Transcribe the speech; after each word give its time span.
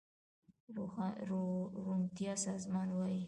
روڼتيا 1.83 2.33
سازمان 2.45 2.89
وايي 2.97 3.19